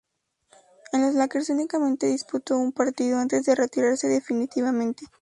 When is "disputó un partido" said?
2.07-3.19